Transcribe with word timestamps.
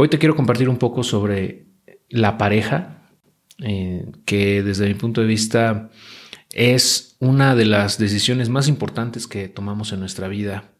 Hoy 0.00 0.06
te 0.06 0.20
quiero 0.20 0.36
compartir 0.36 0.68
un 0.68 0.76
poco 0.76 1.02
sobre 1.02 1.64
la 2.08 2.38
pareja, 2.38 3.02
eh, 3.60 4.06
que 4.26 4.62
desde 4.62 4.86
mi 4.86 4.94
punto 4.94 5.20
de 5.20 5.26
vista 5.26 5.90
es 6.52 7.16
una 7.18 7.56
de 7.56 7.64
las 7.64 7.98
decisiones 7.98 8.48
más 8.48 8.68
importantes 8.68 9.26
que 9.26 9.48
tomamos 9.48 9.92
en 9.92 9.98
nuestra 9.98 10.28
vida, 10.28 10.70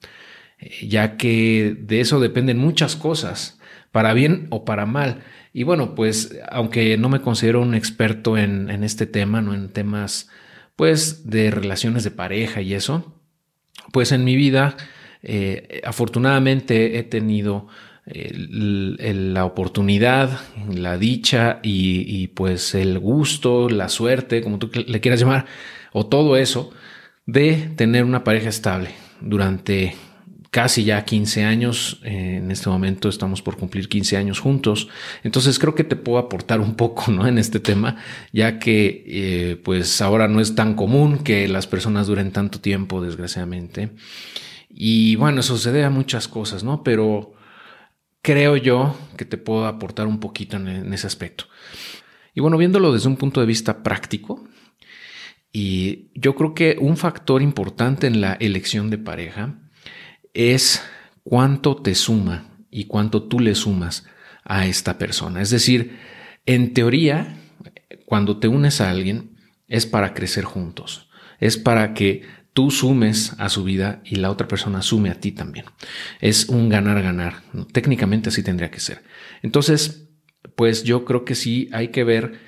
eh, 0.60 0.86
ya 0.86 1.16
que 1.16 1.76
de 1.80 2.00
eso 2.00 2.20
dependen 2.20 2.58
muchas 2.58 2.94
cosas, 2.94 3.58
para 3.90 4.14
bien 4.14 4.46
o 4.50 4.64
para 4.64 4.86
mal. 4.86 5.25
Y 5.53 5.64
bueno, 5.64 5.96
pues 5.96 6.39
aunque 6.48 6.96
no 6.96 7.09
me 7.09 7.21
considero 7.21 7.61
un 7.61 7.75
experto 7.75 8.39
en, 8.39 8.71
este 8.85 9.07
tema, 9.07 9.43
no 9.43 9.53
en 9.53 9.73
temas 9.73 10.29
pues 10.77 11.29
de 11.29 11.50
relaciones 11.50 12.05
de 12.05 12.12
pareja 12.12 12.61
y 12.61 12.73
eso, 12.73 13.21
pues 13.91 14.12
en 14.12 14.23
mi 14.23 14.37
vida 14.37 14.77
eh, 15.25 15.80
afortunadamente 15.85 17.00
he 17.00 17.03
tenido 17.03 17.66
la 18.09 19.45
oportunidad, 19.45 20.40
la 20.72 20.96
dicha 20.96 21.61
y, 21.62 22.29
pues 22.29 22.75
el 22.75 22.98
gusto, 22.98 23.68
la 23.68 23.89
suerte, 23.89 24.43
como 24.43 24.58
tú 24.58 24.71
le 24.75 25.00
quieras 25.00 25.21
llamar, 25.21 25.46
o 25.93 26.07
todo 26.07 26.36
eso, 26.36 26.71
de 27.26 27.71
tener 27.76 28.04
una 28.04 28.25
pareja 28.25 28.48
estable 28.48 28.90
durante 29.21 29.94
casi 30.50 30.84
ya 30.84 31.04
15 31.04 31.44
años. 31.44 32.00
en 32.03 32.50
este 32.50 32.70
momento 32.70 33.08
estamos 33.08 33.42
por 33.42 33.56
cumplir 33.56 33.89
15 33.89 34.17
años 34.17 34.41
juntos. 34.41 34.89
Entonces 35.22 35.59
creo 35.59 35.75
que 35.75 35.84
te 35.84 35.97
puedo 35.97 36.19
aportar 36.19 36.61
un 36.61 36.75
poco 36.75 37.12
¿no? 37.12 37.27
en 37.27 37.36
este 37.36 37.61
tema, 37.61 37.97
ya 38.33 38.59
que 38.59 39.05
eh, 39.06 39.61
pues 39.62 40.00
ahora 40.00 40.28
no 40.28 40.41
es 40.41 40.55
tan 40.55 40.75
común 40.75 41.19
que 41.19 41.47
las 41.48 41.67
personas 41.67 42.06
duren 42.06 42.33
tanto 42.33 42.61
tiempo, 42.61 43.03
desgraciadamente. 43.03 43.91
Y 44.70 45.17
bueno, 45.17 45.41
eso 45.41 45.59
se 45.59 45.83
a 45.84 45.91
muchas 45.91 46.28
cosas, 46.28 46.64
¿no? 46.64 46.83
Pero 46.83 47.34
creo 48.22 48.56
yo 48.56 48.97
que 49.17 49.25
te 49.25 49.39
puedo 49.39 49.67
aportar 49.67 50.06
un 50.06 50.20
poquito 50.20 50.56
en, 50.56 50.92
ese 50.92 51.06
aspecto. 51.06 51.45
Y 52.34 52.41
bueno, 52.41 52.56
viéndolo 52.56 52.92
desde 52.92 53.09
un 53.09 53.17
punto 53.17 53.41
de 53.41 53.47
vista 53.47 53.83
práctico, 53.83 54.48
y 55.53 56.11
yo 56.15 56.34
creo 56.34 56.55
que 56.55 56.77
un 56.79 56.97
factor 56.97 57.42
importante 57.42 58.07
en 58.07 58.20
la 58.20 58.34
elección 58.34 58.91
de 58.91 58.98
pareja 58.98 59.59
es 60.34 60.83
cuánto 61.23 61.77
te 61.77 61.95
suma 61.95 62.51
y 62.70 62.84
cuánto 62.84 63.25
tú 63.25 63.41
le 63.41 63.55
sumas 63.55 64.07
a 64.45 64.67
esta 64.67 64.98
persona. 64.98 65.41
Es 65.41 65.51
decir, 65.51 65.98
en 66.47 66.75
teoría, 66.75 67.39
cuando 68.05 68.39
te 68.39 68.48
unes 68.48 68.81
a 68.81 68.91
alguien, 68.91 69.37
es 69.69 69.87
para 69.87 70.14
crecer 70.14 70.45
juntos, 70.45 71.09
es 71.41 71.57
para 71.57 71.95
que 71.95 72.23
tú 72.59 72.73
sumes 72.73 73.37
a 73.39 73.51
su 73.51 73.62
vida 73.62 74.03
y 74.05 74.17
la 74.17 74.33
otra 74.33 74.48
persona 74.48 74.83
sume 74.83 75.11
a 75.11 75.20
ti 75.20 75.31
también. 75.31 75.67
Es 76.20 76.48
un 76.48 76.69
ganar-ganar. 76.69 77.34
Técnicamente 77.70 78.31
así 78.31 78.42
tendría 78.42 78.73
que 78.73 78.81
ser. 78.81 79.05
Entonces, 79.42 80.09
pues 80.56 80.83
yo 80.83 81.05
creo 81.05 81.25
que 81.25 81.36
sí 81.36 81.70
hay 81.73 81.92
que 81.92 82.03
ver. 82.03 82.41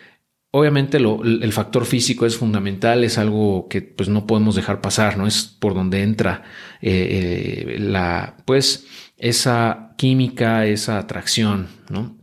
Obviamente 0.50 0.98
el 0.98 1.52
factor 1.52 1.86
físico 1.86 2.26
es 2.26 2.36
fundamental, 2.36 3.04
es 3.04 3.18
algo 3.18 3.68
que 3.68 3.82
pues 3.82 4.08
no 4.08 4.26
podemos 4.26 4.56
dejar 4.56 4.80
pasar, 4.80 5.16
¿no? 5.16 5.28
Es 5.28 5.44
por 5.44 5.74
donde 5.74 6.02
entra 6.02 6.42
eh, 6.82 7.76
eh, 7.76 7.78
la, 7.78 8.36
pues, 8.46 8.88
esa 9.16 9.94
química, 9.96 10.66
esa 10.66 10.98
atracción, 10.98 11.68
¿no? 11.88 12.18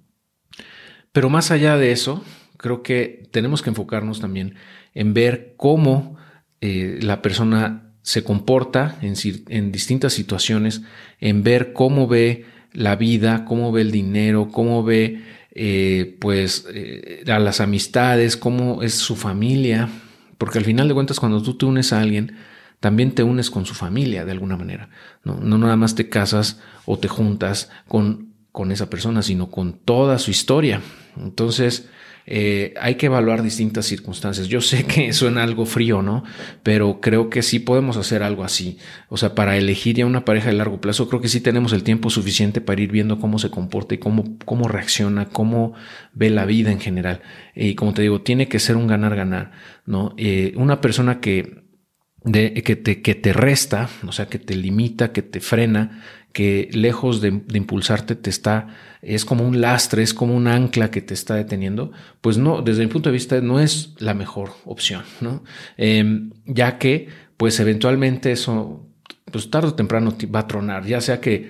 Pero 1.13 1.29
más 1.29 1.51
allá 1.51 1.77
de 1.77 1.93
eso, 1.93 2.21
creo 2.57 2.83
que 2.83 3.29
tenemos 3.31 3.61
que 3.61 3.69
enfocarnos 3.69 4.19
también 4.19 4.55
en 4.93 5.13
ver 5.13 5.53
cómo 5.55 6.17
eh, 6.61 6.99
la 7.01 7.21
persona 7.21 7.91
se 8.01 8.23
comporta 8.23 8.97
en, 9.01 9.71
distintas 9.71 10.13
situaciones, 10.13 10.81
en 11.19 11.43
ver 11.43 11.73
cómo 11.73 12.07
ve 12.07 12.45
la 12.71 12.95
vida, 12.95 13.43
cómo 13.43 13.71
ve 13.71 13.81
el 13.81 13.91
dinero, 13.91 14.49
cómo 14.49 14.83
ve 14.83 15.23
eh, 15.51 16.15
pues 16.19 16.65
eh, 16.73 17.23
a 17.27 17.39
las 17.39 17.59
amistades, 17.59 18.37
cómo 18.37 18.81
es 18.81 18.93
su 18.93 19.15
familia, 19.15 19.89
porque 20.37 20.57
al 20.57 20.65
final 20.65 20.87
de 20.87 20.93
cuentas 20.93 21.19
cuando 21.19 21.43
tú 21.43 21.57
te 21.57 21.65
unes 21.65 21.91
a 21.91 21.99
alguien, 21.99 22.37
también 22.79 23.11
te 23.13 23.23
unes 23.23 23.49
con 23.49 23.65
su 23.65 23.73
familia 23.73 24.23
de 24.23 24.31
alguna 24.31 24.55
manera. 24.55 24.89
No, 25.23 25.39
no 25.41 25.57
nada 25.57 25.75
más 25.75 25.95
te 25.95 26.09
casas 26.09 26.61
o 26.85 26.97
te 26.97 27.09
juntas 27.09 27.69
con, 27.87 28.33
con 28.51 28.71
esa 28.71 28.89
persona, 28.89 29.21
sino 29.21 29.51
con 29.51 29.73
toda 29.73 30.17
su 30.17 30.31
historia. 30.31 30.81
Entonces, 31.17 31.89
eh, 32.29 32.73
hay 32.81 32.95
que 32.95 33.05
evaluar 33.05 33.41
distintas 33.41 33.85
circunstancias. 33.85 34.49
Yo 34.49 34.59
sé 34.59 34.83
que 34.83 35.13
suena 35.13 35.43
algo 35.43 35.65
frío, 35.65 36.01
¿no? 36.01 36.25
Pero 36.61 36.99
creo 36.99 37.29
que 37.29 37.41
sí 37.41 37.59
podemos 37.59 37.95
hacer 37.95 38.21
algo 38.21 38.43
así. 38.43 38.77
O 39.07 39.15
sea, 39.15 39.33
para 39.33 39.55
elegir 39.55 39.95
ya 39.95 40.05
una 40.05 40.25
pareja 40.25 40.49
de 40.49 40.57
largo 40.57 40.81
plazo, 40.81 41.07
creo 41.07 41.21
que 41.21 41.29
sí 41.29 41.39
tenemos 41.39 41.71
el 41.71 41.83
tiempo 41.83 42.09
suficiente 42.09 42.59
para 42.59 42.81
ir 42.81 42.91
viendo 42.91 43.19
cómo 43.19 43.39
se 43.39 43.49
comporta 43.49 43.95
y 43.95 43.99
cómo, 43.99 44.37
cómo 44.43 44.67
reacciona, 44.67 45.29
cómo 45.29 45.73
ve 46.13 46.29
la 46.29 46.45
vida 46.45 46.73
en 46.73 46.81
general. 46.81 47.21
Y 47.55 47.75
como 47.75 47.93
te 47.93 48.01
digo, 48.01 48.21
tiene 48.21 48.49
que 48.49 48.59
ser 48.59 48.75
un 48.75 48.87
ganar-ganar, 48.87 49.51
¿no? 49.85 50.13
Eh, 50.17 50.51
una 50.57 50.81
persona 50.81 51.21
que 51.21 51.65
que, 52.33 52.75
te, 52.75 53.01
que 53.01 53.15
te 53.15 53.31
resta, 53.31 53.89
o 54.05 54.11
sea, 54.11 54.27
que 54.27 54.37
te 54.37 54.55
limita, 54.55 55.13
que 55.13 55.21
te 55.21 55.39
frena, 55.39 56.03
que 56.37 56.69
lejos 56.71 57.19
de, 57.19 57.29
impulsarte 57.29 58.13
te 58.15 58.29
está, 58.29 58.67
es 59.01 59.25
como 59.25 59.43
un 59.43 59.59
lastre, 59.59 60.03
es 60.03 60.13
como 60.13 60.35
un 60.35 60.45
ancla 60.45 60.91
que 60.91 61.01
te 61.01 61.15
está 61.15 61.33
deteniendo, 61.33 61.91
pues 62.21 62.37
no, 62.37 62.61
desde 62.61 62.83
mi 62.83 62.91
punto 62.91 63.09
de 63.09 63.13
vista 63.13 63.41
no 63.41 63.59
es 63.59 63.95
la 63.97 64.13
mejor 64.13 64.51
opción, 64.63 65.01
¿no? 65.19 65.43
Em, 65.77 66.29
ya 66.45 66.77
que, 66.77 67.07
pues 67.37 67.59
eventualmente 67.59 68.31
eso, 68.31 68.85
pues 69.31 69.49
tarde 69.49 69.69
o 69.69 69.73
temprano 69.73 70.15
va 70.31 70.41
a 70.41 70.47
tronar, 70.47 70.85
ya 70.85 71.01
sea 71.01 71.19
que, 71.21 71.49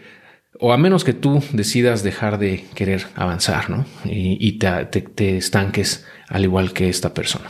o 0.57 0.71
a 0.71 0.77
menos 0.77 1.03
que 1.03 1.11
tú 1.11 1.43
decidas 1.51 2.01
dejar 2.01 2.39
de 2.39 2.63
querer 2.73 3.07
avanzar, 3.15 3.69
¿no? 3.69 3.85
Y, 4.05 4.53
te 4.53 5.37
estanques 5.37 6.05
al 6.29 6.45
igual 6.45 6.71
que 6.71 6.87
esta 6.87 7.13
persona 7.13 7.49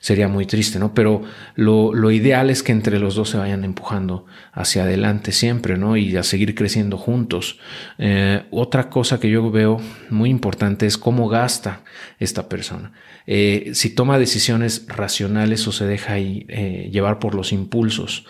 sería 0.00 0.28
muy 0.28 0.46
triste, 0.46 0.78
¿no? 0.78 0.94
Pero 0.94 1.22
lo, 1.54 2.10
ideal 2.10 2.50
es 2.50 2.62
que 2.62 2.72
entre 2.72 2.98
los 2.98 3.14
dos 3.14 3.30
se 3.30 3.38
vayan 3.38 3.64
empujando 3.64 4.24
hacia 4.52 4.82
adelante 4.82 5.30
siempre, 5.30 5.76
¿no? 5.76 5.96
Y 5.96 6.16
a 6.16 6.22
seguir 6.22 6.54
creciendo 6.54 6.96
juntos. 6.96 7.58
Eh, 7.98 8.42
otra 8.50 8.88
cosa 8.88 9.20
que 9.20 9.30
yo 9.30 9.50
veo 9.50 9.78
muy 10.08 10.30
importante 10.30 10.86
es 10.86 10.96
cómo 10.96 11.28
gasta 11.28 11.82
esta 12.18 12.48
persona. 12.48 12.92
Eh, 13.26 13.70
si 13.74 13.90
toma 13.90 14.18
decisiones 14.18 14.86
racionales 14.88 15.68
o 15.68 15.72
se 15.72 15.84
deja 15.84 16.14
ahí, 16.14 16.46
eh, 16.48 16.88
llevar 16.90 17.18
por 17.18 17.34
los 17.34 17.52
impulsos. 17.52 18.26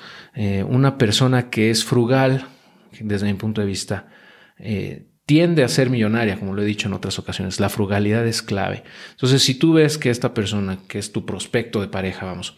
una 0.69 0.97
persona 0.97 1.51
que 1.51 1.71
es 1.71 1.85
frugal, 1.85 2.47
desde 3.01 3.27
mi 3.27 3.35
punto 3.35 3.61
de 3.61 3.67
vista, 3.67 4.07
tiende 5.31 5.63
a 5.63 5.69
ser 5.69 5.91
millonaria, 5.91 6.41
como 6.41 6.55
lo 6.55 6.63
he 6.63 6.65
dicho 6.65 6.89
en 6.89 6.93
otras 6.93 7.21
ocasiones. 7.21 7.61
La 7.61 7.69
frugalidad 7.69 8.27
es 8.27 8.43
clave. 8.43 8.83
Entonces, 9.13 9.41
si 9.45 9.55
tú 9.55 9.75
ves 9.75 9.97
que 9.97 10.11
esta 10.11 10.35
persona, 10.35 10.81
que 10.89 10.99
es 10.99 11.13
tu 11.13 11.25
prospecto 11.25 11.81
de 11.81 11.87
pareja, 11.87 12.27
vamos, 12.27 12.57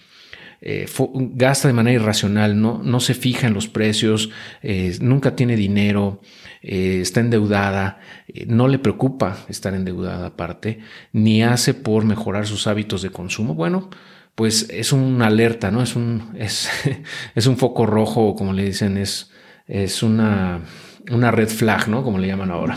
eh, 0.63 0.87
gasta 1.35 1.69
de 1.69 1.75
manera 1.75 2.01
irracional, 2.01 2.59
no, 2.59 2.81
no 2.83 2.99
se 3.01 3.13
fija 3.13 3.47
en 3.47 3.53
los 3.53 3.69
precios, 3.69 4.31
eh, 4.63 4.97
nunca 5.03 5.37
tiene 5.37 5.55
dinero, 5.55 6.23
eh, 6.63 7.01
está 7.03 7.21
endeudada, 7.21 8.01
no 8.47 8.69
le 8.69 8.79
preocupa 8.79 9.45
estar 9.51 9.75
endeudada 9.75 10.29
aparte, 10.29 10.79
ni 11.13 11.43
hace 11.43 11.75
por 11.75 12.07
mejorar 12.07 12.47
sus 12.47 12.67
hábitos 12.67 13.03
de 13.03 13.11
consumo, 13.11 13.55
bueno, 13.55 13.91
pues 14.35 14.67
es 14.71 14.95
una 14.95 15.27
alerta, 15.27 15.71
¿no? 15.71 15.83
Es 15.83 15.95
un, 15.95 16.31
es, 16.39 16.71
es 17.35 17.47
un 17.47 17.59
foco 17.59 17.85
rojo, 17.85 18.35
como 18.35 18.55
le 18.55 18.65
dicen, 18.65 18.97
es, 18.97 19.31
es 19.69 20.03
una 20.03 20.63
una 21.11 21.31
red 21.31 21.49
flag, 21.49 21.89
¿no? 21.89 22.03
Como 22.03 22.19
le 22.19 22.29
llaman 22.29 22.51
ahora. 22.51 22.77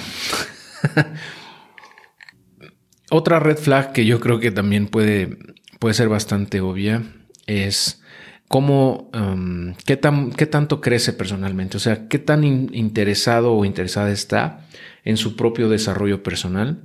Otra 3.11 3.39
red 3.39 3.57
flag 3.57 3.93
que 3.93 4.05
yo 4.05 4.19
creo 4.19 4.39
que 4.39 4.51
también 4.51 4.87
puede, 4.87 5.37
puede 5.79 5.93
ser 5.93 6.09
bastante 6.09 6.59
obvia 6.61 7.03
es 7.45 8.01
cómo, 8.47 9.11
um, 9.13 9.75
qué, 9.85 9.97
tan, 9.97 10.31
qué 10.31 10.47
tanto 10.47 10.81
crece 10.81 11.13
personalmente, 11.13 11.77
o 11.77 11.79
sea, 11.79 12.07
qué 12.07 12.19
tan 12.19 12.43
interesado 12.43 13.53
o 13.53 13.65
interesada 13.65 14.11
está 14.11 14.65
en 15.03 15.17
su 15.17 15.35
propio 15.35 15.69
desarrollo 15.69 16.23
personal 16.23 16.81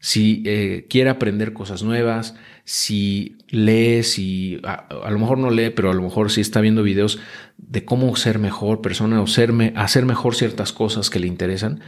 si 0.00 0.42
eh, 0.46 0.86
quiere 0.88 1.10
aprender 1.10 1.52
cosas 1.52 1.82
nuevas, 1.82 2.36
si 2.64 3.38
lee, 3.48 4.02
si 4.02 4.60
a, 4.62 5.10
lo 5.10 5.18
mejor 5.18 5.38
no 5.38 5.50
lee, 5.50 5.70
pero 5.70 5.90
a 5.90 5.94
lo 5.94 6.02
mejor 6.02 6.30
sí 6.30 6.40
está 6.40 6.60
viendo 6.60 6.82
videos 6.82 7.18
de 7.56 7.84
cómo 7.84 8.14
ser 8.14 8.38
mejor 8.38 8.80
persona 8.80 9.20
o 9.20 9.24
hacer 9.24 10.04
mejor 10.06 10.34
ciertas 10.36 10.72
cosas 10.72 11.10
que 11.10 11.18
le 11.18 11.26
interesan, 11.26 11.80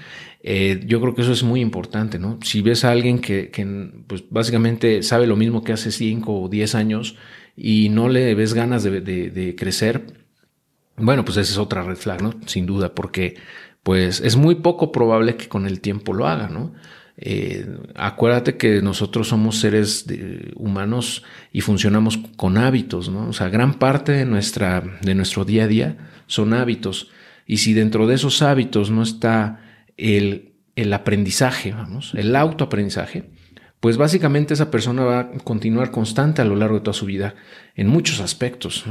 eh, 0.42 0.82
yo 0.86 1.00
creo 1.00 1.14
que 1.14 1.22
eso 1.22 1.32
es 1.32 1.42
muy 1.42 1.60
importante, 1.60 2.18
¿no? 2.18 2.38
Si 2.42 2.62
ves 2.62 2.84
a 2.84 2.90
alguien 2.90 3.20
que, 3.20 3.50
pues 4.06 4.24
básicamente 4.30 5.02
sabe 5.02 5.26
lo 5.26 5.36
mismo 5.36 5.62
que 5.62 5.72
hace 5.72 5.92
5 5.92 6.42
o 6.42 6.48
10 6.48 6.74
años 6.74 7.16
y 7.56 7.90
no 7.90 8.08
le 8.08 8.34
ves 8.34 8.54
ganas 8.54 8.82
de, 8.82 9.00
de 9.00 9.54
crecer, 9.54 10.20
bueno, 10.96 11.24
pues 11.24 11.36
esa 11.36 11.52
es 11.52 11.58
otra 11.58 11.82
red 11.82 11.96
flag, 11.96 12.22
¿no? 12.22 12.34
Sin 12.46 12.66
duda, 12.66 12.94
porque 12.94 13.36
pues 13.82 14.20
es 14.20 14.36
muy 14.36 14.56
poco 14.56 14.92
probable 14.92 15.36
que 15.36 15.48
con 15.48 15.66
el 15.66 15.80
tiempo 15.80 16.12
lo 16.12 16.26
haga, 16.26 16.48
¿no? 16.48 16.72
Eh, 17.22 17.66
acuérdate 17.94 18.56
que 18.56 18.80
nosotros 18.80 19.28
somos 19.28 19.60
seres 19.60 20.06
humanos 20.56 21.22
y 21.52 21.60
funcionamos 21.60 22.18
con 22.36 22.56
hábitos, 22.56 23.10
¿no? 23.10 23.28
O 23.28 23.32
sea, 23.32 23.48
gran 23.48 23.74
parte 23.74 24.12
de, 24.12 24.24
nuestra, 24.24 24.82
de 25.02 25.14
nuestro 25.14 25.44
día 25.44 25.64
a 25.64 25.68
día 25.68 25.96
son 26.26 26.54
hábitos. 26.54 27.10
Y 27.46 27.58
si 27.58 27.74
dentro 27.74 28.06
de 28.06 28.14
esos 28.14 28.42
hábitos 28.42 28.90
no 28.90 29.02
está 29.02 29.60
el 29.96 30.50
el 30.76 30.92
aprendizaje, 30.92 31.72
vamos, 31.72 32.12
el 32.14 32.34
autoaprendizaje, 32.34 33.24
pues 33.80 33.96
básicamente 33.96 34.54
esa 34.54 34.70
persona 34.70 35.04
va 35.04 35.20
a 35.20 35.30
continuar 35.38 35.90
constante 35.90 36.42
a 36.42 36.44
lo 36.44 36.56
largo 36.56 36.76
de 36.76 36.84
toda 36.84 36.94
su 36.94 37.06
vida 37.06 37.34
en 37.74 37.88
muchos 37.88 38.20
aspectos. 38.20 38.84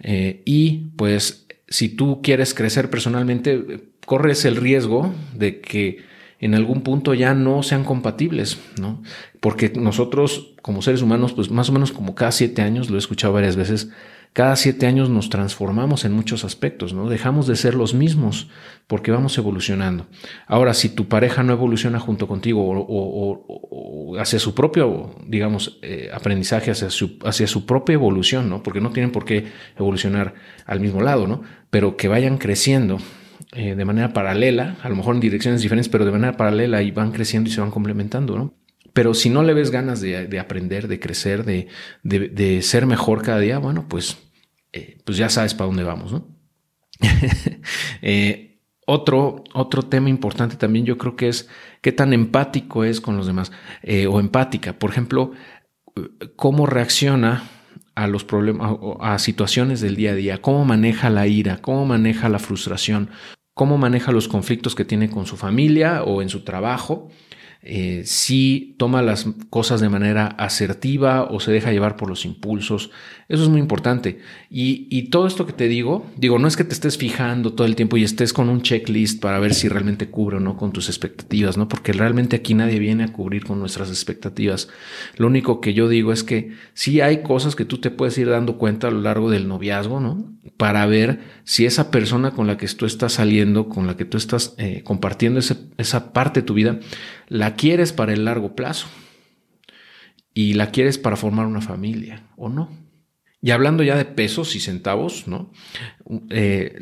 Eh, 0.00 0.42
y 0.44 0.90
pues 0.96 1.46
si 1.68 1.88
tú 1.88 2.22
quieres 2.22 2.54
crecer 2.54 2.90
personalmente, 2.90 3.84
corres 4.06 4.44
el 4.44 4.56
riesgo 4.56 5.14
de 5.34 5.60
que 5.60 6.04
en 6.42 6.56
algún 6.56 6.82
punto 6.82 7.14
ya 7.14 7.34
no 7.34 7.62
sean 7.62 7.84
compatibles, 7.84 8.58
¿no? 8.78 9.00
Porque 9.40 9.72
nosotros 9.74 10.54
como 10.60 10.82
seres 10.82 11.00
humanos, 11.00 11.32
pues 11.32 11.50
más 11.50 11.68
o 11.68 11.72
menos 11.72 11.92
como 11.92 12.16
cada 12.16 12.32
siete 12.32 12.62
años, 12.62 12.90
lo 12.90 12.96
he 12.96 12.98
escuchado 12.98 13.32
varias 13.32 13.54
veces, 13.54 13.90
cada 14.32 14.56
siete 14.56 14.86
años 14.86 15.08
nos 15.08 15.28
transformamos 15.28 16.04
en 16.04 16.12
muchos 16.12 16.44
aspectos, 16.44 16.94
¿no? 16.94 17.08
Dejamos 17.08 17.46
de 17.46 17.54
ser 17.54 17.74
los 17.74 17.94
mismos 17.94 18.48
porque 18.88 19.12
vamos 19.12 19.38
evolucionando. 19.38 20.06
Ahora, 20.48 20.74
si 20.74 20.88
tu 20.88 21.06
pareja 21.06 21.44
no 21.44 21.52
evoluciona 21.52 22.00
junto 22.00 22.26
contigo 22.26 22.60
o, 22.66 24.16
hacia 24.18 24.40
su 24.40 24.52
propio, 24.54 25.14
digamos, 25.26 25.78
eh, 25.82 26.10
aprendizaje, 26.12 26.72
hacia 26.72 26.90
su, 26.90 27.18
hacia 27.24 27.46
su 27.46 27.66
propia 27.66 27.94
evolución, 27.94 28.50
¿no? 28.50 28.64
Porque 28.64 28.80
no 28.80 28.90
tienen 28.90 29.12
por 29.12 29.24
qué 29.24 29.46
evolucionar 29.78 30.34
al 30.66 30.80
mismo 30.80 31.02
lado, 31.02 31.28
¿no? 31.28 31.42
Pero 31.70 31.96
que 31.96 32.08
vayan 32.08 32.38
creciendo 32.38 32.98
eh, 33.54 33.74
de 33.74 33.84
manera 33.84 34.14
paralela, 34.14 34.76
a 34.82 34.88
lo 34.88 34.96
mejor 34.96 35.14
en 35.14 35.20
direcciones 35.20 35.60
diferentes, 35.60 35.90
pero 35.90 36.06
de 36.06 36.12
manera 36.12 36.38
paralela 36.38 36.82
y 36.82 36.90
van 36.90 37.12
creciendo 37.12 37.50
y 37.50 37.52
se 37.52 37.60
van 37.60 37.70
complementando, 37.70 38.38
¿no? 38.38 38.54
Pero 38.94 39.12
si 39.12 39.28
no 39.28 39.42
le 39.42 39.52
ves 39.52 39.70
ganas 39.70 40.00
de, 40.00 40.38
aprender, 40.38 40.88
de 40.88 40.98
crecer, 41.00 41.44
de, 41.44 42.62
ser 42.62 42.86
mejor 42.86 43.22
cada 43.22 43.38
día, 43.40 43.58
bueno, 43.58 43.86
pues, 43.88 44.18
eh, 44.72 44.98
pues 45.04 45.18
ya 45.18 45.28
sabes 45.28 45.54
para 45.54 45.66
dónde 45.66 45.84
vamos, 45.84 46.12
¿no? 46.12 46.28
Eh, 48.04 48.58
otro, 48.84 49.44
otro 49.54 49.82
tema 49.82 50.08
importante 50.08 50.56
también 50.56 50.84
yo 50.84 50.98
creo 50.98 51.14
que 51.14 51.28
es 51.28 51.48
qué 51.80 51.92
tan 51.92 52.12
empático 52.12 52.82
es 52.82 53.00
con 53.00 53.16
los 53.16 53.28
demás 53.28 53.52
o 54.08 54.18
empática. 54.18 54.72
Por 54.72 54.90
ejemplo, 54.90 55.32
cómo 56.34 56.66
reacciona 56.66 57.44
a 57.94 58.06
los 58.06 58.24
problemas, 58.24 58.76
a 59.00 59.18
situaciones 59.18 59.80
del 59.80 59.96
día 59.96 60.12
a 60.12 60.14
día, 60.14 60.42
cómo 60.42 60.64
maneja 60.64 61.10
la 61.10 61.26
ira, 61.26 61.58
cómo 61.62 61.86
maneja 61.86 62.28
la 62.28 62.40
frustración, 62.40 63.10
cómo 63.54 63.78
maneja 63.78 64.12
los 64.12 64.28
conflictos 64.28 64.74
que 64.74 64.84
tiene 64.84 65.10
con 65.10 65.26
su 65.26 65.36
familia 65.36 66.04
o 66.04 66.22
en 66.22 66.28
su 66.28 66.44
trabajo 66.44 67.08
eh, 67.64 68.02
si 68.06 68.74
toma 68.76 69.02
las 69.02 69.24
cosas 69.48 69.80
de 69.80 69.88
manera 69.88 70.26
asertiva 70.26 71.22
o 71.22 71.38
se 71.38 71.52
deja 71.52 71.70
llevar 71.70 71.96
por 71.96 72.08
los 72.08 72.24
impulsos. 72.24 72.90
Eso 73.28 73.44
es 73.44 73.48
muy 73.48 73.60
importante. 73.60 74.18
Y, 74.50 75.10
todo 75.10 75.26
esto 75.26 75.46
que 75.46 75.52
te 75.52 75.68
digo, 75.68 76.06
digo, 76.16 76.38
no 76.38 76.48
es 76.48 76.56
que 76.56 76.64
te 76.64 76.72
estés 76.72 76.98
fijando 76.98 77.52
todo 77.52 77.66
el 77.66 77.76
tiempo 77.76 77.96
y 77.96 78.02
estés 78.02 78.32
con 78.32 78.48
un 78.48 78.62
checklist 78.62 79.20
para 79.22 79.38
ver 79.38 79.54
si 79.54 79.68
realmente 79.68 80.08
cubre 80.08 80.38
o 80.38 80.40
no 80.40 80.56
con 80.56 80.72
tus 80.72 80.88
expectativas, 80.88 81.56
¿no? 81.56 81.68
Porque 81.68 81.92
realmente 81.92 82.36
aquí 82.36 82.54
nadie 82.54 82.78
viene 82.78 83.04
a 83.04 83.12
cubrir 83.12 83.44
con 83.44 83.60
nuestras 83.60 83.90
expectativas. 83.90 84.68
Lo 85.16 85.28
único 85.28 85.60
que 85.60 85.72
yo 85.72 85.88
digo 85.88 86.12
es 86.12 86.24
que 86.24 86.52
sí 86.74 87.00
hay 87.00 87.22
cosas 87.22 87.54
que 87.54 87.64
tú 87.64 87.78
te 87.78 87.90
puedes 87.90 88.18
ir 88.18 88.28
dando 88.28 88.58
cuenta 88.58 88.88
a 88.88 88.90
lo 88.90 89.00
largo 89.00 89.30
del 89.30 89.46
noviazgo, 89.46 90.00
¿no? 90.00 90.32
Para 90.56 90.84
ver 90.86 91.20
si 91.44 91.64
esa 91.64 91.90
persona 91.90 92.32
con 92.32 92.46
la 92.46 92.56
que 92.56 92.66
tú 92.66 92.86
estás 92.86 93.14
saliendo, 93.14 93.68
con 93.68 93.86
la 93.86 93.96
que 93.96 94.04
tú 94.04 94.16
estás 94.16 94.54
eh, 94.58 94.82
compartiendo 94.84 95.40
esa 95.40 96.12
parte 96.12 96.40
de 96.40 96.46
tu 96.46 96.54
vida, 96.54 96.80
la 97.28 97.51
quieres 97.54 97.92
para 97.92 98.12
el 98.12 98.24
largo 98.24 98.54
plazo 98.54 98.88
y 100.34 100.54
la 100.54 100.70
quieres 100.70 100.98
para 100.98 101.16
formar 101.16 101.46
una 101.46 101.60
familia 101.60 102.24
o 102.36 102.48
no. 102.48 102.70
Y 103.40 103.50
hablando 103.50 103.82
ya 103.82 103.96
de 103.96 104.04
pesos 104.04 104.54
y 104.54 104.60
centavos, 104.60 105.26
¿no? 105.26 105.50
Eh, 106.30 106.76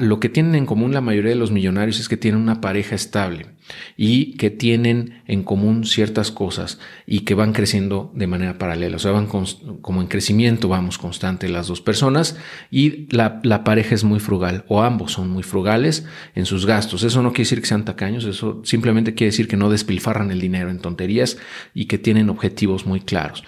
lo 0.00 0.18
que 0.18 0.30
tienen 0.30 0.54
en 0.54 0.64
común 0.64 0.94
la 0.94 1.02
mayoría 1.02 1.30
de 1.30 1.36
los 1.36 1.50
millonarios 1.50 2.00
es 2.00 2.08
que 2.08 2.16
tienen 2.16 2.40
una 2.40 2.60
pareja 2.60 2.94
estable 2.94 3.55
y 3.96 4.36
que 4.36 4.50
tienen 4.50 5.22
en 5.26 5.42
común 5.42 5.84
ciertas 5.84 6.30
cosas 6.30 6.78
y 7.06 7.20
que 7.20 7.34
van 7.34 7.52
creciendo 7.52 8.12
de 8.14 8.26
manera 8.26 8.58
paralela. 8.58 8.96
O 8.96 8.98
sea, 8.98 9.12
van 9.12 9.26
como 9.26 10.00
en 10.00 10.06
crecimiento, 10.06 10.68
vamos 10.68 10.98
constante 10.98 11.48
las 11.48 11.68
dos 11.68 11.80
personas 11.80 12.36
y 12.70 13.06
la, 13.14 13.40
la, 13.42 13.64
pareja 13.64 13.94
es 13.94 14.04
muy 14.04 14.20
frugal 14.20 14.64
o 14.68 14.82
ambos 14.82 15.12
son 15.12 15.30
muy 15.30 15.42
frugales 15.42 16.06
en 16.34 16.46
sus 16.46 16.66
gastos. 16.66 17.02
Eso 17.02 17.22
no 17.22 17.30
quiere 17.30 17.44
decir 17.44 17.60
que 17.60 17.66
sean 17.66 17.84
tacaños, 17.84 18.24
eso 18.24 18.60
simplemente 18.64 19.14
quiere 19.14 19.30
decir 19.30 19.48
que 19.48 19.56
no 19.56 19.70
despilfarran 19.70 20.30
el 20.30 20.40
dinero 20.40 20.70
en 20.70 20.78
tonterías 20.78 21.38
y 21.74 21.86
que 21.86 21.98
tienen 21.98 22.30
objetivos 22.30 22.86
muy 22.86 23.00
claros. 23.00 23.44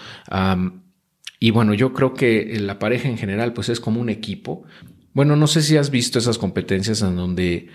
Y 1.40 1.50
bueno, 1.50 1.74
yo 1.74 1.92
creo 1.92 2.14
que 2.14 2.58
la 2.60 2.78
pareja 2.78 3.08
en 3.08 3.18
general 3.18 3.52
pues 3.52 3.68
es 3.68 3.80
como 3.80 4.00
un 4.00 4.08
equipo. 4.08 4.64
Bueno, 5.12 5.36
no 5.36 5.46
sé 5.46 5.62
si 5.62 5.76
has 5.76 5.90
visto 5.90 6.18
esas 6.18 6.38
competencias 6.38 7.02
en 7.02 7.16
donde 7.16 7.68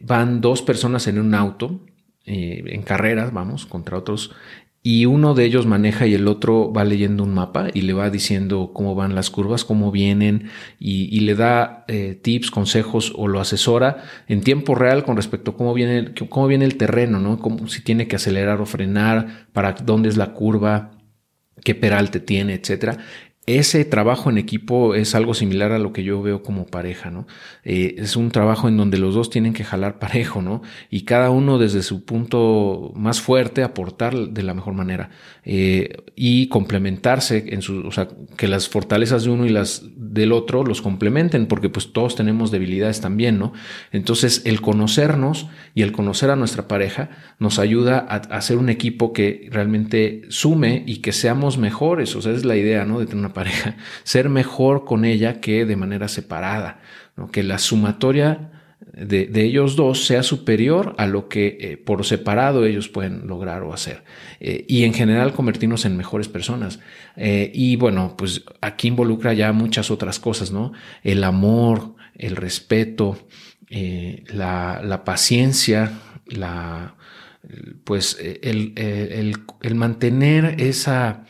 van 0.00 0.40
dos 0.40 0.62
personas 0.62 1.06
en 1.06 1.18
un 1.18 1.34
auto, 1.34 1.80
eh, 2.24 2.62
en 2.66 2.82
carreras, 2.82 3.32
vamos, 3.32 3.66
contra 3.66 3.98
otros, 3.98 4.32
y 4.82 5.06
uno 5.06 5.34
de 5.34 5.44
ellos 5.44 5.66
maneja 5.66 6.06
y 6.06 6.14
el 6.14 6.28
otro 6.28 6.72
va 6.72 6.84
leyendo 6.84 7.24
un 7.24 7.34
mapa 7.34 7.66
y 7.74 7.82
le 7.82 7.92
va 7.92 8.10
diciendo 8.10 8.70
cómo 8.72 8.94
van 8.94 9.14
las 9.14 9.28
curvas, 9.28 9.64
cómo 9.64 9.90
vienen 9.90 10.50
y, 10.78 11.20
le 11.20 11.34
da 11.34 11.84
eh, 11.88 12.18
tips, 12.22 12.50
consejos 12.50 13.12
o 13.16 13.26
lo 13.26 13.40
asesora 13.40 14.04
en 14.28 14.40
tiempo 14.40 14.76
real 14.76 15.04
con 15.04 15.16
respecto 15.16 15.50
a 15.50 15.56
cómo 15.56 15.74
viene, 15.74 16.14
cómo 16.30 16.46
viene 16.46 16.64
el 16.64 16.76
terreno, 16.76 17.18
¿no? 17.18 17.38
Cómo, 17.38 17.66
si 17.66 17.82
tiene 17.82 18.06
que 18.06 18.16
acelerar 18.16 18.60
o 18.60 18.66
frenar, 18.66 19.48
para 19.52 19.72
dónde 19.72 20.08
es 20.08 20.16
la 20.16 20.32
curva, 20.32 20.92
qué 21.64 21.74
peralte 21.74 22.20
tiene, 22.20 22.54
etcétera 22.54 22.98
ese 23.48 23.86
trabajo 23.86 24.28
en 24.28 24.36
equipo 24.36 24.94
es 24.94 25.14
algo 25.14 25.32
similar 25.32 25.72
a 25.72 25.78
lo 25.78 25.94
que 25.94 26.04
yo 26.04 26.20
veo 26.20 26.42
como 26.42 26.66
pareja, 26.66 27.10
¿no? 27.10 27.26
Eh, 27.64 27.94
es 27.96 28.14
un 28.14 28.30
trabajo 28.30 28.68
en 28.68 28.76
donde 28.76 28.98
los 28.98 29.14
dos 29.14 29.30
tienen 29.30 29.54
que 29.54 29.64
jalar 29.64 29.98
parejo, 29.98 30.42
¿no? 30.42 30.60
Y 30.90 31.02
cada 31.02 31.30
uno 31.30 31.56
desde 31.56 31.82
su 31.82 32.04
punto 32.04 32.92
más 32.94 33.22
fuerte 33.22 33.62
aportar 33.62 34.14
de 34.14 34.42
la 34.42 34.52
mejor 34.52 34.74
manera 34.74 35.08
eh, 35.44 35.96
y 36.14 36.48
complementarse 36.48 37.46
en 37.48 37.62
su, 37.62 37.86
o 37.86 37.90
sea, 37.90 38.08
que 38.36 38.48
las 38.48 38.68
fortalezas 38.68 39.24
de 39.24 39.30
uno 39.30 39.46
y 39.46 39.48
las 39.48 39.82
del 39.96 40.32
otro 40.32 40.62
los 40.62 40.82
complementen, 40.82 41.46
porque 41.46 41.70
pues 41.70 41.94
todos 41.94 42.16
tenemos 42.16 42.50
debilidades 42.50 43.00
también, 43.00 43.38
¿no? 43.38 43.54
Entonces 43.92 44.42
el 44.44 44.60
conocernos 44.60 45.46
y 45.74 45.80
el 45.80 45.92
conocer 45.92 46.30
a 46.30 46.36
nuestra 46.36 46.68
pareja 46.68 47.08
nos 47.38 47.58
ayuda 47.58 47.98
a, 47.98 48.16
a 48.16 48.36
hacer 48.36 48.58
un 48.58 48.68
equipo 48.68 49.14
que 49.14 49.48
realmente 49.50 50.22
sume 50.28 50.82
y 50.86 50.98
que 50.98 51.12
seamos 51.12 51.56
mejores, 51.56 52.14
o 52.14 52.20
sea, 52.20 52.32
es 52.32 52.44
la 52.44 52.56
idea, 52.56 52.84
¿no? 52.84 53.00
De 53.00 53.06
tener 53.06 53.24
una 53.24 53.37
pareja, 53.38 53.76
ser 54.02 54.28
mejor 54.28 54.84
con 54.84 55.04
ella 55.04 55.40
que 55.40 55.64
de 55.64 55.76
manera 55.76 56.08
separada, 56.08 56.80
que 57.30 57.42
la 57.42 57.58
sumatoria 57.58 58.50
de, 59.06 59.44
ellos 59.44 59.76
dos 59.76 60.04
sea 60.06 60.22
superior 60.22 60.94
a 60.98 61.06
lo 61.06 61.28
que 61.28 61.56
eh, 61.60 61.76
por 61.76 62.04
separado 62.04 62.64
ellos 62.64 62.88
pueden 62.88 63.26
lograr 63.26 63.62
o 63.62 63.72
hacer. 63.72 64.02
Eh, 64.40 64.64
y 64.68 64.84
en 64.84 64.94
general 64.94 65.32
convertirnos 65.32 65.84
en 65.84 65.96
mejores 65.96 66.28
personas. 66.28 66.80
Eh, 67.16 67.50
y 67.54 67.76
bueno, 67.76 68.14
pues 68.16 68.44
aquí 68.60 68.88
involucra 68.88 69.32
ya 69.34 69.52
muchas 69.52 69.90
otras 69.90 70.18
cosas, 70.18 70.50
¿no? 70.50 70.72
El 71.02 71.22
amor, 71.22 71.94
el 72.14 72.34
respeto, 72.34 73.18
la, 73.70 75.02
paciencia, 75.04 75.92
la, 76.26 76.96
pues 77.84 78.18
el 78.20 79.74
mantener 79.74 80.56
esa 80.60 81.24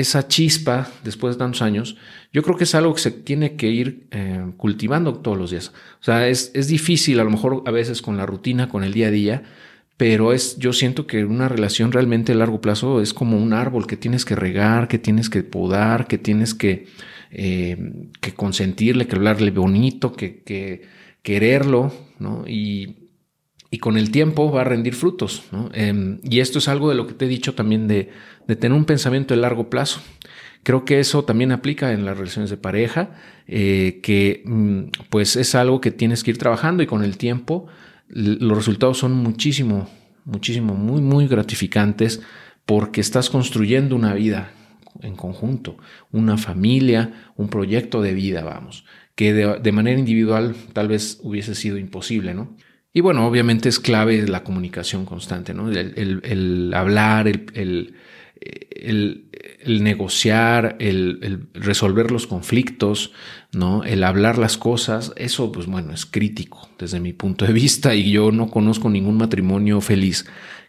esa 0.00 0.28
chispa 0.28 0.90
después 1.04 1.34
de 1.34 1.38
tantos 1.38 1.62
años, 1.62 1.96
yo 2.32 2.42
creo 2.42 2.56
que 2.56 2.64
es 2.64 2.74
algo 2.74 2.94
que 2.94 3.00
se 3.00 3.10
tiene 3.10 3.56
que 3.56 3.68
ir 3.68 4.06
eh, 4.10 4.52
cultivando 4.56 5.14
todos 5.14 5.38
los 5.38 5.50
días. 5.50 5.72
O 6.00 6.04
sea, 6.04 6.28
es, 6.28 6.50
es, 6.54 6.68
difícil 6.68 7.18
a 7.18 7.24
lo 7.24 7.30
mejor 7.30 7.62
a 7.66 7.70
veces 7.70 8.02
con 8.02 8.16
la 8.16 8.26
rutina, 8.26 8.68
con 8.68 8.84
el 8.84 8.92
día 8.92 9.08
a 9.08 9.10
día, 9.10 9.42
pero 9.96 10.34
es, 10.34 10.58
yo 10.58 10.74
siento 10.74 11.06
que 11.06 11.24
una 11.24 11.48
relación 11.48 11.92
realmente 11.92 12.32
a 12.32 12.34
largo 12.34 12.60
plazo 12.60 13.00
es 13.00 13.14
como 13.14 13.38
un 13.38 13.54
árbol 13.54 13.86
que 13.86 13.96
tienes 13.96 14.26
que 14.26 14.36
regar, 14.36 14.88
que 14.88 14.98
tienes 14.98 15.30
que 15.30 15.42
podar, 15.42 16.06
que 16.06 16.18
tienes 16.18 16.52
que, 16.52 16.86
eh, 17.30 18.10
que 18.20 18.34
consentirle, 18.34 19.06
que 19.06 19.16
hablarle 19.16 19.50
bonito, 19.50 20.12
que, 20.12 20.42
que 20.42 20.82
quererlo, 21.22 21.92
¿no? 22.18 22.44
Y 22.46 23.05
y 23.76 23.78
con 23.78 23.98
el 23.98 24.10
tiempo 24.10 24.50
va 24.50 24.62
a 24.62 24.64
rendir 24.64 24.94
frutos. 24.94 25.42
Em, 25.74 26.18
y 26.22 26.40
esto 26.40 26.60
es 26.60 26.66
algo 26.66 26.88
de 26.88 26.94
lo 26.94 27.06
que 27.06 27.12
te 27.12 27.26
he 27.26 27.28
dicho 27.28 27.54
también 27.54 27.86
de, 27.86 28.08
tener 28.46 28.72
un 28.72 28.86
pensamiento 28.86 29.34
de 29.34 29.40
largo 29.42 29.68
plazo. 29.68 30.00
Creo 30.62 30.86
que 30.86 30.98
eso 30.98 31.24
también 31.24 31.52
aplica 31.52 31.92
en 31.92 32.06
las 32.06 32.16
relaciones 32.16 32.48
de 32.48 32.56
pareja, 32.56 33.10
eh, 33.46 34.00
que 34.02 34.42
mm, 34.46 35.08
pues 35.10 35.36
es 35.36 35.54
algo 35.54 35.82
que 35.82 35.90
tienes 35.90 36.24
que 36.24 36.30
ir 36.30 36.38
trabajando 36.38 36.82
y 36.82 36.86
con 36.86 37.04
el 37.04 37.18
tiempo 37.18 37.66
los 38.08 38.56
resultados 38.56 38.96
son 38.96 39.12
muchísimo, 39.12 39.90
muchísimo, 40.24 40.74
muy, 40.74 41.02
muy 41.02 41.28
gratificantes 41.28 42.22
porque 42.64 43.02
estás 43.02 43.28
construyendo 43.28 43.94
una 43.94 44.14
vida 44.14 44.52
en 45.02 45.16
conjunto, 45.16 45.76
una 46.12 46.38
familia, 46.38 47.30
un 47.36 47.48
proyecto 47.48 48.00
de 48.00 48.14
vida, 48.14 48.42
vamos, 48.42 48.86
que 49.16 49.34
de, 49.34 49.58
de 49.58 49.72
manera 49.72 49.98
individual 49.98 50.56
tal 50.72 50.88
vez 50.88 51.18
hubiese 51.22 51.54
sido 51.54 51.76
imposible, 51.76 52.32
¿no? 52.32 52.56
Y 52.96 53.02
bueno, 53.02 53.26
obviamente 53.26 53.68
es 53.68 53.78
clave 53.78 54.26
la 54.26 54.42
comunicación 54.42 55.04
constante, 55.04 55.52
¿no? 55.52 55.70
El, 55.70 56.72
hablar, 56.74 57.28
el, 57.28 57.94
el, 58.40 59.84
negociar, 59.84 60.76
el, 60.78 61.46
resolver 61.52 62.10
los 62.10 62.26
conflictos, 62.26 63.12
¿no? 63.52 63.84
El 63.84 64.02
hablar 64.02 64.38
las 64.38 64.56
cosas, 64.56 65.12
eso, 65.16 65.52
pues 65.52 65.66
bueno, 65.66 65.92
es 65.92 66.06
crítico 66.06 66.70
desde 66.78 66.98
mi 66.98 67.12
punto 67.12 67.44
de 67.44 67.52
vista 67.52 67.94
y 67.94 68.10
yo 68.10 68.32
no 68.32 68.48
conozco 68.48 68.88
ningún 68.88 69.18
matrimonio 69.18 69.82
feliz 69.82 70.24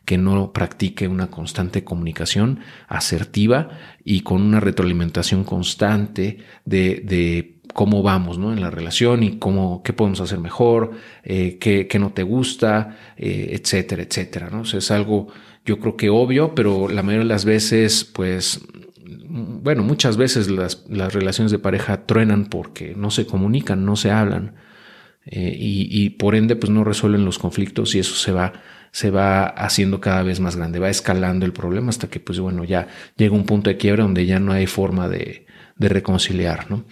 que 0.08 0.18
no 0.18 0.54
practique 0.54 1.10
una 1.10 1.28
constante 1.28 1.84
comunicación 1.84 2.62
asertiva 2.88 3.68
y 4.06 4.22
con 4.22 4.42
una 4.42 4.62
retroalimentación 4.62 5.44
constante 5.44 6.38
de, 6.64 7.58
cómo 7.74 8.02
vamos 8.02 8.38
en 8.38 8.62
la 8.62 8.72
relación 8.72 9.22
y 9.22 9.38
cómo, 9.38 9.84
qué 9.84 9.92
podemos 9.92 10.22
hacer 10.22 10.40
mejor, 10.40 10.92
eh, 11.26 11.58
qué, 11.60 12.00
no 12.00 12.14
te 12.14 12.24
gusta, 12.24 12.98
eh, 13.18 13.50
etcétera, 13.52 14.02
etcétera. 14.02 14.50
¿no? 14.50 14.62
es 14.62 14.92
algo 14.92 15.28
yo 15.66 15.78
creo 15.80 15.98
que 15.98 16.10
obvio, 16.10 16.56
pero 16.56 16.88
la 16.88 17.04
mayoría 17.04 17.26
de 17.26 17.34
las 17.34 17.44
veces, 17.44 18.06
pues, 18.06 18.62
bueno, 19.28 19.84
muchas 19.84 20.16
veces 20.16 20.50
las, 20.50 20.86
relaciones 21.14 21.52
de 21.52 21.60
pareja 21.60 22.06
truenan 22.06 22.46
porque 22.46 22.96
no 22.96 23.12
se 23.12 23.28
comunican, 23.28 23.84
no 23.84 23.98
se 23.98 24.10
hablan 24.10 24.56
eh, 25.26 25.54
y, 25.60 26.12
por 26.12 26.36
ende, 26.36 26.56
pues 26.56 26.72
no 26.72 26.86
resuelven 26.86 27.26
los 27.26 27.38
conflictos 27.38 27.94
y 27.96 28.00
eso 28.00 28.16
se 28.16 28.32
va, 28.32 28.54
se 28.91 29.12
va 29.12 29.46
haciendo 29.46 30.00
cada 30.01 30.24
vez 30.24 30.39
más 30.39 30.56
grande, 30.56 30.79
va 30.79 30.89
escalando 30.89 31.46
el 31.46 31.53
problema 31.53 31.89
hasta 31.89 32.08
que, 32.08 32.20
pues 32.20 32.39
bueno, 32.39 32.63
ya 32.63 32.88
llega 33.15 33.36
un 33.36 33.46
punto 33.46 33.70
de 33.70 33.77
quiebra 33.77 34.03
donde 34.03 34.25
ya 34.25 34.39
no 34.39 34.51
hay 34.51 34.67
forma 34.67 35.08
de, 35.08 35.48
de 35.77 35.89
reconciliar, 35.89 36.72
¿no? 36.72 36.86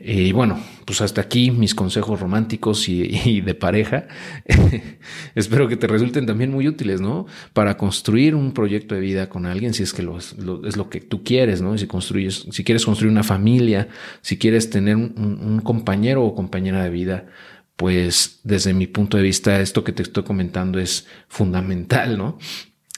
Y 0.00 0.32
bueno, 0.32 0.58
pues 0.84 1.00
hasta 1.00 1.20
aquí 1.20 1.52
mis 1.52 1.74
consejos 1.76 2.18
románticos 2.18 2.88
y, 2.88 3.40
de 3.44 3.54
pareja. 3.54 4.06
Espero 5.34 5.68
que 5.68 5.76
te 5.76 5.86
resulten 5.86 6.26
también 6.26 6.50
muy 6.50 6.66
útiles, 6.66 7.00
¿no? 7.00 7.26
Para 7.52 7.76
construir 7.76 8.34
un 8.34 8.52
proyecto 8.52 8.94
de 8.94 9.00
vida 9.00 9.28
con 9.28 9.46
alguien, 9.46 9.74
si 9.74 9.84
es 9.84 9.92
que 9.92 10.02
lo, 10.02 10.18
es 10.18 10.76
lo 10.76 10.90
que 10.90 11.00
tú 11.00 11.22
quieres, 11.22 11.62
¿no? 11.62 11.78
Si 11.78 11.86
construyes, 11.86 12.46
si 12.50 12.64
quieres 12.64 12.84
construir 12.84 13.12
una 13.12 13.22
familia, 13.22 13.88
si 14.22 14.36
quieres 14.38 14.70
tener 14.70 14.96
un 14.96 15.60
compañero 15.62 16.24
o 16.24 16.34
compañera 16.34 16.82
de 16.82 16.90
vida, 16.90 17.26
pues 17.76 18.40
desde 18.44 18.74
mi 18.74 18.86
punto 18.86 19.16
de 19.16 19.22
vista 19.22 19.60
esto 19.60 19.84
que 19.84 19.92
te 19.92 20.02
estoy 20.02 20.24
comentando 20.24 20.78
es 20.78 21.06
fundamental, 21.28 22.18
¿no? 22.18 22.38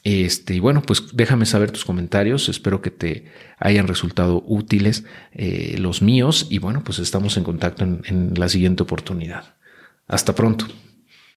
Este, 0.04 0.54
y 0.54 0.60
bueno, 0.60 0.82
pues 0.82 1.02
déjame 1.14 1.46
saber 1.46 1.70
tus 1.70 1.86
comentarios. 1.86 2.50
Espero 2.50 2.82
que 2.82 2.90
te 2.90 3.24
hayan 3.58 3.88
resultado 3.88 4.44
útiles 4.46 5.04
eh, 5.32 5.76
los 5.78 6.02
míos. 6.02 6.46
Y 6.50 6.58
bueno, 6.58 6.84
pues 6.84 6.98
estamos 6.98 7.38
en 7.38 7.44
contacto 7.44 7.84
en 7.84 8.34
la 8.36 8.50
siguiente 8.50 8.82
oportunidad. 8.82 9.54
Hasta 10.06 10.34
pronto. 10.34 10.66